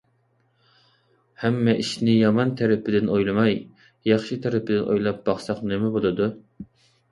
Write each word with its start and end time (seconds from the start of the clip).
ھەممە 1.41 1.75
ئىشنى 1.83 2.15
يامان 2.21 2.55
تەرىپىدىن 2.63 3.13
ئويلىماي، 3.17 3.55
ياخشى 4.13 4.41
تەرىپىدىن 4.49 4.91
ئويلاپ 4.97 5.23
باقساق 5.31 5.65
نېمە 5.71 5.95
بولىدۇ؟ 6.01 6.35